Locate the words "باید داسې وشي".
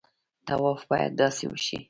0.89-1.77